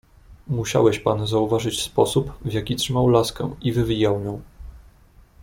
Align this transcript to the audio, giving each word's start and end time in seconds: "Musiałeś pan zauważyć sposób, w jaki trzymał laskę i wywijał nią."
"Musiałeś 0.47 0.99
pan 0.99 1.27
zauważyć 1.27 1.81
sposób, 1.81 2.31
w 2.45 2.53
jaki 2.53 2.75
trzymał 2.75 3.09
laskę 3.09 3.55
i 3.61 3.71
wywijał 3.73 4.19
nią." 4.19 4.41